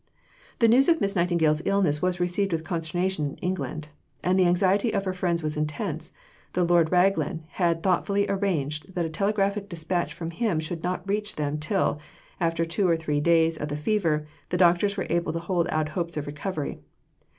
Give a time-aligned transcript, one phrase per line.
[0.57, 3.89] The news of Miss Nightingale's illness was received with consternation in England,
[4.23, 6.11] and the anxiety of her friends was intense,
[6.53, 11.35] though Lord Raglan had thoughtfully arranged that a telegraphic dispatch from him should not reach
[11.35, 11.99] them till,
[12.39, 15.89] after two or three days of the fever, the doctors were able to hold out
[15.89, 16.79] hopes of recovery.